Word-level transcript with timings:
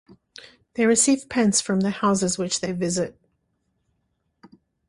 They 0.73 0.87
receive 0.87 1.29
pence 1.29 1.61
from 1.61 1.81
the 1.81 1.91
houses 1.91 2.35
which 2.35 2.59
they 2.59 2.71
visit. 2.71 3.21